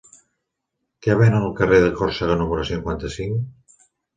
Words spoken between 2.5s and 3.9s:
cinquanta-cinc?